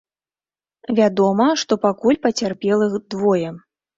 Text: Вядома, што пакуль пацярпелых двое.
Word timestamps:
Вядома, 0.99 1.45
што 1.65 1.77
пакуль 1.85 2.19
пацярпелых 2.25 2.95
двое. 3.15 3.53